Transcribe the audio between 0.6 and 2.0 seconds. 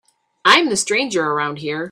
the stranger around here.